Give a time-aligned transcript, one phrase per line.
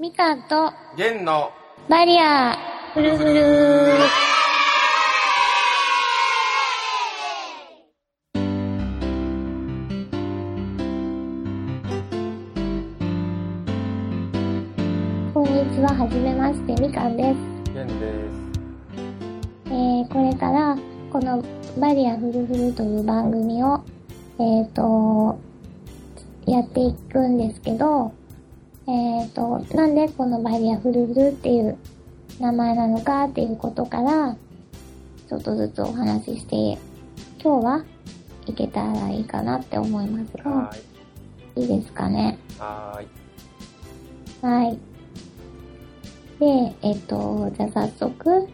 [0.00, 1.50] みかんと弦の
[1.88, 2.56] バリア
[2.94, 3.34] フルフル
[15.34, 17.72] こんにちは、はじめまして、みかんです。
[17.74, 17.98] 弦です。
[19.66, 20.78] えー、これから、
[21.10, 21.42] この
[21.80, 23.82] バリアフルフルという番組を、
[24.38, 25.36] えっ、と、
[26.46, 28.12] やっていくんですけど、
[28.88, 31.76] えっ、と、なんでこのバリアフルフルっていう
[32.40, 34.34] 名前なのかっていうことから、
[35.28, 36.80] ちょっとずつお話しして、
[37.42, 37.84] 今日は
[38.46, 40.72] いけたらいいかなって思いますが
[41.54, 41.60] い。
[41.60, 42.38] いいですかね？
[42.58, 43.08] はーい。
[44.40, 44.78] はい。
[46.40, 48.48] で、えっと、じゃあ早速、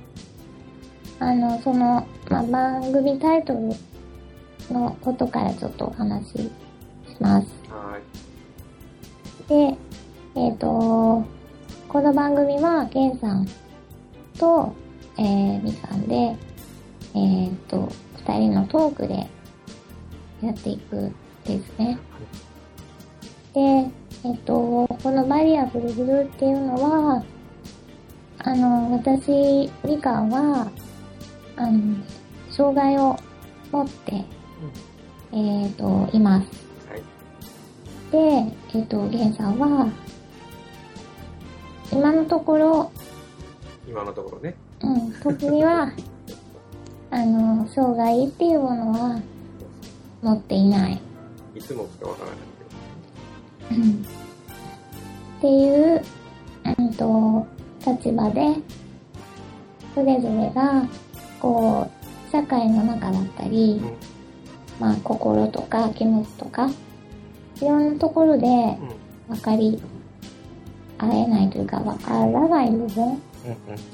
[1.20, 3.68] あの、その、まあ、番組タイトル
[4.74, 6.50] のことからちょっとお話しし
[7.20, 7.46] ます。
[7.70, 9.70] はーい。
[9.72, 9.78] で、
[10.36, 11.24] えっと、
[11.88, 13.46] この番組は、ゲンさん
[14.36, 14.74] と、
[15.16, 16.36] えー、みかんで、
[17.14, 17.88] えっと、
[18.26, 19.28] 二人のトークで
[20.42, 21.12] やっていく
[21.44, 21.96] ですね。
[23.52, 23.60] で、
[24.24, 27.24] えっと、このバリアフルフルっていうのは、
[28.38, 30.68] あの、私、みかんは、
[31.54, 31.96] あの、
[32.50, 33.16] 障害を
[33.70, 34.24] 持って、
[35.30, 36.48] えっと、います。
[36.90, 37.02] はい。
[38.10, 39.86] で、えっと、ゲンさんは、
[41.94, 42.90] 今のところ、
[43.88, 44.56] 今のところね。
[44.82, 45.92] うん、特には、
[47.12, 49.20] あの、障害っていうものは
[50.20, 51.00] 持っていない。
[51.54, 56.02] いつもしかわからないうんっていう、
[56.78, 57.46] うんと、
[57.86, 58.56] 立場で、
[59.94, 60.88] それぞれが、
[61.40, 63.96] こう、社会の中だったりけ、ど。
[64.80, 66.68] まあ、心とか気持ちとか、
[67.60, 68.54] いろんなところでうん。
[69.30, 69.36] うん。
[69.36, 69.80] 分かり
[70.98, 73.22] 合えないというか、分からない部分。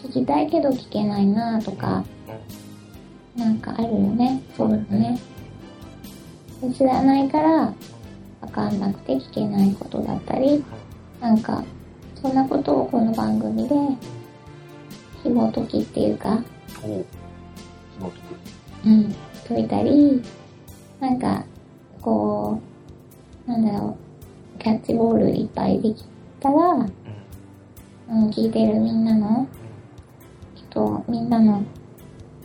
[0.05, 2.05] 聞きたいけど聞けないなとか、
[3.37, 4.43] なんかあるよね。
[4.56, 5.19] そういうのね。
[6.62, 7.72] で知らないから、
[8.43, 10.65] 分かんなくて聞けないことだったり、
[11.21, 11.65] なんか、
[12.21, 13.75] そんなことをこの番組で、
[15.22, 16.43] 紐解きっていうか。
[16.82, 17.05] 紐
[18.00, 18.87] 解く。
[18.87, 19.15] うん、
[19.49, 20.22] 解いたり、
[21.00, 21.44] なんか、
[22.00, 22.61] こ
[23.47, 23.97] う、なんだろ
[24.56, 26.05] う、キャッチボールいっぱいでき
[26.41, 26.93] たら、うん。
[28.09, 29.47] うん、聞いてるみんなの、
[30.55, 31.62] 人、みんなの、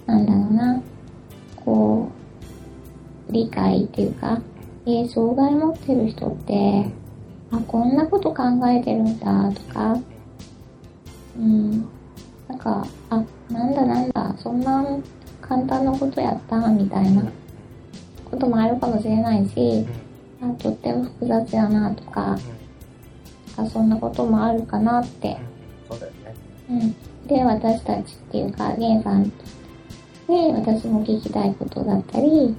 [0.06, 0.81] なんだろうな、
[1.63, 2.09] こ
[3.29, 4.39] う、理解っていうか、
[4.85, 6.85] えー、障害持ってる人って、
[7.51, 9.97] あ、こんなこと考えてるんだとか、
[11.38, 11.81] うん、
[12.47, 14.85] なんか、あ、なんだなんだ、そんな
[15.41, 17.23] 簡単なことやったみたいな
[18.29, 19.85] こともあるかもしれないし、
[20.41, 22.38] あとっても複雑やなとか、
[23.57, 25.38] あそんなこともあるかなって、
[25.89, 26.35] そうだよね。
[26.69, 27.27] うん。
[27.27, 29.31] で、私たちっていうか、ゲンさんに
[30.53, 32.55] 私も聞きたいことだったり、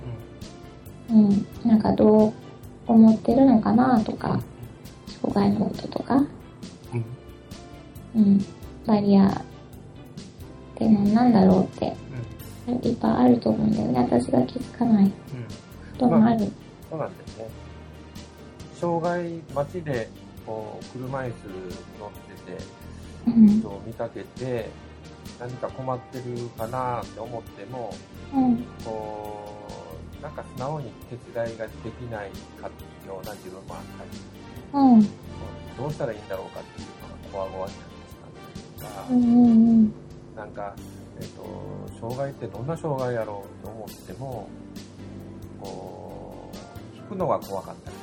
[1.10, 2.32] うん、なんかどう
[2.86, 4.40] 思ってるのかなとか、
[5.20, 7.04] 障害のこととか、うん。
[8.16, 8.44] うん、
[8.86, 9.32] バリアっ
[10.76, 11.96] て何なんだろうって、
[12.82, 14.00] いっぱいあると思うんだよね。
[14.00, 15.10] 私が気づかないうん。
[15.10, 15.12] こ
[15.98, 16.50] ともある。
[16.90, 17.48] そうなんですね。
[18.80, 20.08] 障害、街で、
[20.46, 21.48] こう、車椅子
[21.98, 22.64] 乗ってて、
[23.26, 24.70] うん、人を見かけて、
[25.40, 27.94] 何か困ってるかなって思っても、
[28.32, 29.52] うん、こ
[30.18, 32.30] う、なんか素直に手伝いができない
[32.60, 34.10] かっていうような自分もあったり、
[34.72, 35.02] うん、
[35.76, 40.74] どうしたらいいんだろうかっていうのがこわごわしたりとか、うなんか、
[41.20, 41.44] えっ、と、
[42.00, 44.48] 障害ってどんな障害やろうと思っても、
[45.60, 47.96] こう、聞くのが怖かったり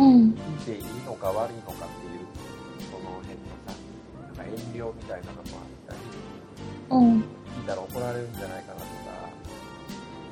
[0.00, 0.32] うん、
[0.64, 2.24] 聞いていいのか悪いのかっていう、
[2.88, 3.76] その辺のさ、
[4.26, 5.98] なんか遠慮みたいなのもあったり、
[6.90, 8.86] うん、聞いたら怒られるんじゃないかなとか、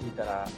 [0.00, 0.48] 聞いたら、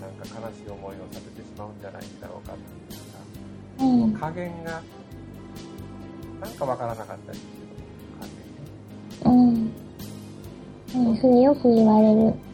[0.00, 4.82] なんか悲しい思いをさせてしまうんじゃないだろうかっていうさ、うん、加減が、
[6.40, 7.50] なんかわからなかったりする
[9.22, 9.70] 加うん。
[10.94, 12.49] うん、それよく言われる。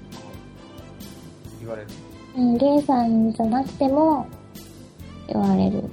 [2.36, 4.26] うん、ゲイさんじゃなくても
[5.26, 5.84] 言われる。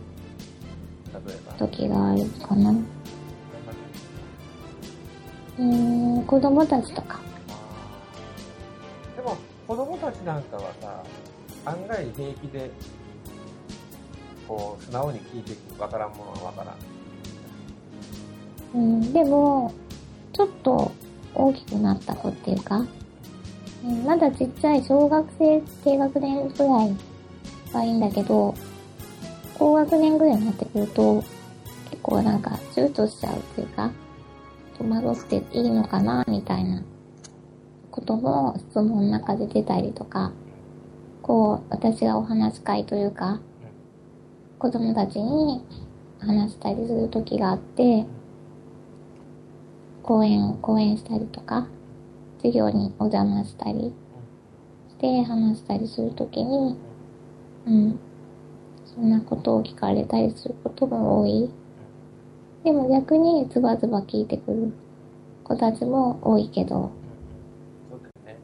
[1.58, 2.72] 時があるかな。
[2.72, 7.20] うーん、子供たちとか。
[9.16, 9.38] でも、
[9.68, 11.04] 子供たちなんかはさ、
[11.66, 12.72] 案外平気で、
[14.48, 16.76] こう、素直に聞いてくわからんものはわからん。
[18.76, 19.72] うん、でも、
[20.34, 20.92] ちょっと
[21.36, 22.90] 大きくなった子っていうか、うん、
[24.06, 26.96] まだちっちゃい小学生低学年ぐらい
[27.74, 28.56] はいいんだけど、
[29.56, 31.22] 高学年ぐらいになってくると、
[32.02, 33.92] こうなんか躊躇しちゃうっていうか、
[34.78, 36.82] 戸惑っていいのかなみたいな
[37.92, 40.32] ことも質問の中で出たりとか、
[41.22, 43.42] こう私がお話し会というか、
[44.60, 45.62] 子供たちに
[46.20, 48.06] 話したりする時があって、
[50.04, 51.68] 講演を講演したりとか、
[52.44, 53.94] 授業にお邪魔したり
[54.90, 56.78] して話したりする時に、
[57.66, 58.00] うん、
[58.86, 61.50] そんなことを聞かれたりすることも多い。
[62.66, 64.74] でも逆にズバズバ聞いてくる
[65.44, 66.92] 子たちも多いけど、
[67.90, 68.40] そうだよね。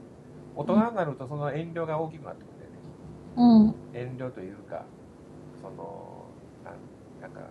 [0.55, 3.73] 大人になるとその遠慮が大きくなってくるよね。
[3.93, 4.85] うん、遠慮というか、
[5.61, 6.25] その、
[7.21, 7.41] なんか、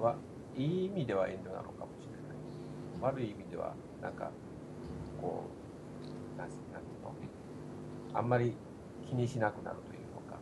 [0.00, 0.16] わ、
[0.56, 3.14] いい意味では遠慮なのかもしれない。
[3.14, 4.30] 悪い意味では、なんか、
[5.20, 5.44] こ
[6.34, 7.12] う、なんなんていうの
[8.14, 8.54] あんまり
[9.08, 10.38] 気にしなくなるというのか、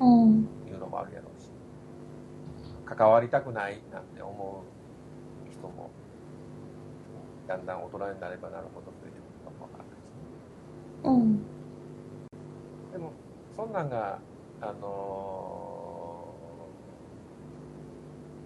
[0.00, 1.48] うん、いうのもあるやろうし、
[2.84, 4.64] 関わりたくないなんて思
[5.48, 5.90] う人も、
[7.46, 10.22] だんだん大人になればなるほど増えてくるかもわからないしね。
[11.04, 13.12] うん、でも、
[13.56, 14.18] そんなんが、
[14.60, 15.62] あのー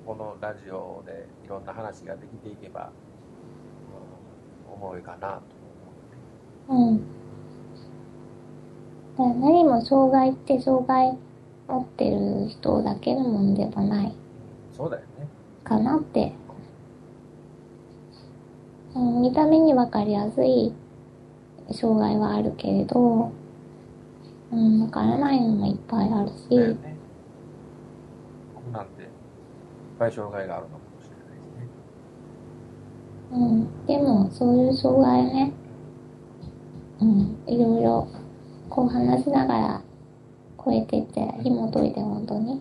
[0.07, 2.93] このラジオでいろんな話ができていけば、
[4.69, 5.43] うん、思いかなと
[6.69, 7.26] 思うん。
[9.19, 11.17] だから何も障害って障害
[11.69, 14.09] 持ってる人だけのもんではない。
[14.09, 14.13] う。
[14.77, 15.27] そうだよね。
[15.65, 16.33] かなって。
[18.95, 20.73] うん、見た目にわかりやすい
[21.73, 23.33] 障害はあるけれど、
[24.53, 26.97] うん、わからないのもいっぱいあるし、だよね。
[28.55, 29.09] 僕なんて、いっ
[29.99, 31.69] ぱい障害があるのかもしれないですね。
[33.33, 35.53] うん、でもそういう障害をね、
[37.01, 38.09] うん、いろいろ
[38.77, 39.83] こう話しながら
[40.63, 42.61] 超えてって紐解いて本当に、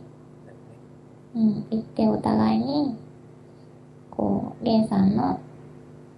[1.36, 2.96] うん、言ってお互いに、
[4.12, 5.42] こう、ゲイさんの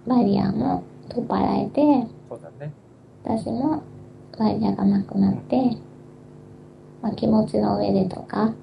[0.06, 2.72] バリアも取っ払えて、そうだね。
[3.24, 3.82] 私も
[4.38, 5.76] バリアがなくなって、
[7.02, 8.54] まあ、気持ちの上でとか、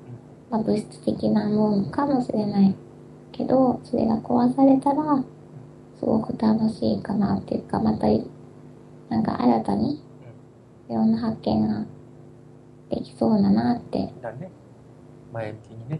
[0.49, 2.73] まあ、物質的なものかもしれない
[3.33, 5.21] けど、それが壊されたら、
[5.99, 8.07] すごく楽しいかなっていうか、また、
[9.09, 10.04] なんか新たに、
[10.89, 11.85] いろんな発見が
[12.89, 14.51] できそうだなって、だね。
[15.33, 15.99] 前向きにね。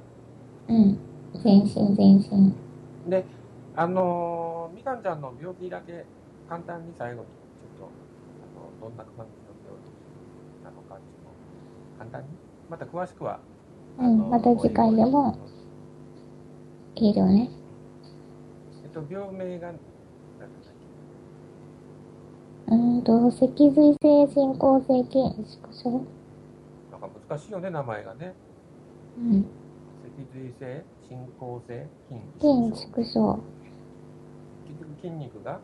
[0.67, 0.97] うん、
[1.43, 2.53] 全身全身。
[3.09, 3.25] で、
[3.75, 6.05] あのーみかんちゃんの病気だけ
[6.47, 11.33] 簡単に最後にちょっと、あのどんな感じの病気なのかっていうのを
[11.97, 12.27] 簡単に、
[12.69, 13.39] また詳しくは、
[13.99, 15.37] うんまた次回でも。
[16.97, 17.49] いいよね。
[18.83, 19.79] えっと、病名が、なんだっ
[22.67, 25.89] うーんと、脊髄性進行性筋縮小。
[25.91, 25.95] け
[26.91, 28.33] なんか難しいよね、名前がね。
[29.17, 29.45] うん。
[30.17, 33.39] 脊髄性、進行性、筋筋縮小。
[34.67, 35.59] 結局筋肉が、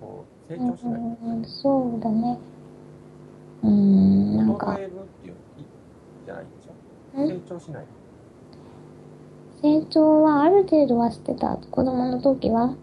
[0.00, 1.00] こう、成うん長しない。
[1.00, 2.38] うん、そうだね。
[3.62, 4.92] うーん、なんか衰、えるっ
[5.22, 5.64] ていう、い
[6.24, 7.28] じゃないんでしょん？
[7.28, 7.86] 成長しない。
[9.62, 11.56] 成長はある程度はしてた。
[11.56, 12.74] 子供の時は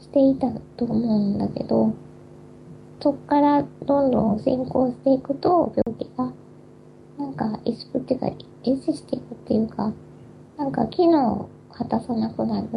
[0.00, 1.92] していたと思うんだけど、
[3.02, 6.32] そっからどんどん進行していくと、病気が、
[7.18, 8.26] なんか、萎縮っていうか、
[8.62, 9.92] 維持していくっていうか、
[10.56, 12.68] なんか機能を果たさなくなる。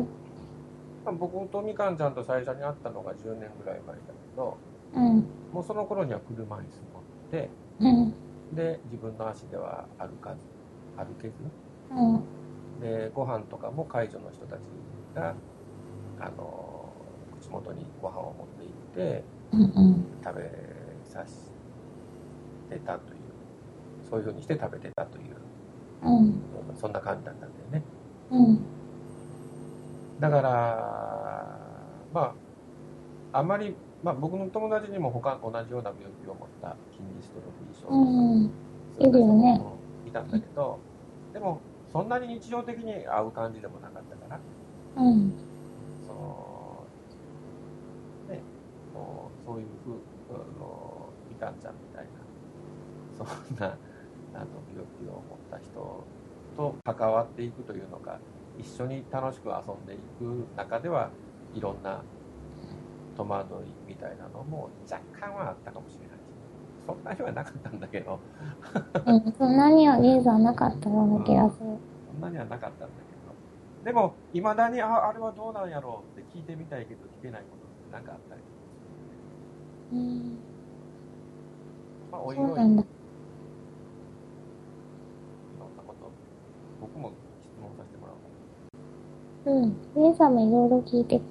[1.06, 4.58] まあ僕とみかんちゃんと最初に会ったのが10年ぐらい前だけど、
[4.96, 6.64] うん、もうその頃には車椅子持っ
[7.30, 8.14] て、うん、
[8.56, 10.38] で、自分の足では歩かず、
[10.98, 11.34] 歩けず、
[11.92, 12.24] うん、
[12.82, 14.60] で、ご飯とかも介助の人たち
[15.14, 15.36] が、
[16.20, 16.90] あの、
[17.40, 19.35] 口元にご飯を持って行って。
[19.52, 20.50] 食べ
[21.04, 21.34] させ
[22.70, 23.20] てたという、
[24.10, 25.36] そういうふうにして食べてたという、
[26.04, 26.42] うん、
[26.76, 27.84] そんな感じだったんだよね。
[28.32, 28.60] うん、
[30.20, 31.60] だから、
[32.14, 32.34] ま
[33.32, 38.52] あ、あまり、まあ僕の友達にも他同じような病気を持った筋ディストロフィー症とか、うん、
[38.98, 39.54] そういるよね。
[39.56, 40.80] 人もいたんだけど、
[41.34, 41.60] でも、
[41.92, 44.40] そんなに日常的に会う感じでもなかったから、
[45.04, 45.34] うん、
[46.06, 46.86] その、
[48.30, 48.42] ね、
[48.94, 49.96] こうそういうふう、
[50.32, 52.12] あの、みかんちゃんみたいな、
[53.18, 53.78] そんな、
[54.34, 55.22] あの、病気を持っ
[55.52, 56.04] た人
[56.56, 58.22] と関わっていくというのが、
[58.58, 61.12] 一緒に楽しく遊んでいく中では、
[61.54, 62.06] いろんな
[63.16, 66.18] 戸惑いみたいなのも若干はあったかもしれない。
[66.20, 66.22] し、
[66.88, 68.22] そんなにはなかったんだけど、
[69.06, 69.34] うん。
[69.38, 71.80] そんなにはゲーザーなかったような気がする。
[72.06, 73.38] そんなにはなかったんだけど、
[73.84, 78.42] でも、いまだに、あ、あれはどうなんやろうって聞いてみたいけど聞けないことってなんかあったり
[79.92, 80.46] うん、
[82.12, 82.84] まあ、おいおい、いろそうなんんだ。
[85.78, 86.12] なこと、
[86.80, 88.26] 僕も質問させてもらおうか
[89.52, 89.76] うん。
[89.96, 91.22] 皆さんもいろいろ聞いて、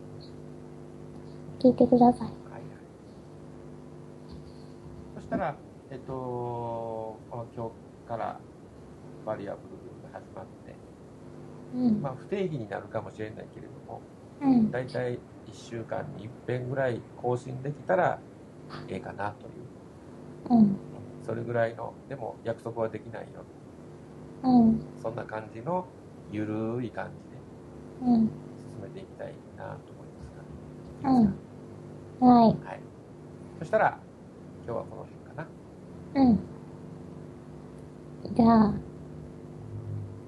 [1.60, 2.20] 聞いてください。
[2.22, 2.32] はいはい。
[5.16, 5.56] そしたら、
[5.90, 8.40] えっと、この今日から
[9.24, 10.74] バリアブルが始まって、
[11.74, 12.02] うん。
[12.02, 14.00] まあ不定期になるかもしれないけれども、
[14.42, 14.70] うん。
[14.70, 15.18] だいたい1
[15.52, 18.18] 週間に1遍ぐらい更新できたら
[18.88, 19.50] ええかなとい
[20.56, 20.76] う、うん。
[21.24, 23.44] それぐらいの、でも約束はできないよ。
[24.44, 24.80] うん。
[25.02, 25.86] そんな感じの
[26.34, 27.08] ゆるい感
[28.02, 28.20] じでうん。
[28.22, 28.28] 進
[28.82, 30.32] めていきたいなと思います
[32.20, 32.46] が、はい。
[32.66, 32.80] はい。
[33.60, 33.98] そしたら、
[34.66, 35.42] 今日はこの辺か
[36.14, 36.22] な。
[36.22, 36.38] うん。
[38.34, 38.74] じゃあ、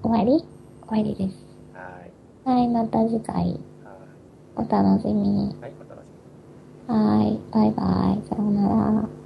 [0.01, 0.45] 終わり？
[0.87, 1.35] 終わりです。
[1.73, 2.11] はい。
[2.49, 3.57] はい、また次回はい。
[4.55, 5.55] お楽しみに。
[5.59, 6.07] はい、お楽し
[6.87, 6.99] みに。
[6.99, 9.16] はい、バイバイ、さようなら。